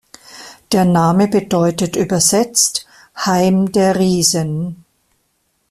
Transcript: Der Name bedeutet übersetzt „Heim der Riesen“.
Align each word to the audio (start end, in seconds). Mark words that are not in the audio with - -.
Der 0.71 0.83
Name 0.83 1.27
bedeutet 1.27 1.95
übersetzt 1.95 2.87
„Heim 3.15 3.71
der 3.71 3.99
Riesen“. 3.99 4.83